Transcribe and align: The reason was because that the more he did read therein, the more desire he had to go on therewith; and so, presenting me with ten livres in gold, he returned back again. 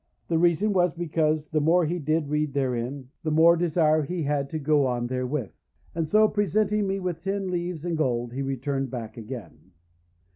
The 0.29 0.39
reason 0.39 0.73
was 0.73 0.95
because 0.95 1.43
that 1.43 1.51
the 1.51 1.61
more 1.61 1.85
he 1.85 1.99
did 1.99 2.27
read 2.29 2.53
therein, 2.55 3.09
the 3.21 3.29
more 3.29 3.55
desire 3.55 4.01
he 4.01 4.23
had 4.23 4.49
to 4.49 4.57
go 4.57 4.87
on 4.87 5.05
therewith; 5.05 5.51
and 5.93 6.07
so, 6.07 6.27
presenting 6.27 6.87
me 6.87 6.99
with 6.99 7.21
ten 7.21 7.49
livres 7.51 7.85
in 7.85 7.93
gold, 7.93 8.33
he 8.33 8.41
returned 8.41 8.89
back 8.89 9.15
again. 9.15 9.73